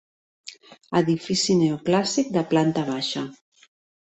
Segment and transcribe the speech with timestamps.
[0.99, 3.25] Edifici neoclàssic de planta baixa.